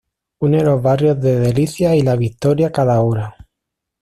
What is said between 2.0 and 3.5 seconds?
La Victoria cada hora.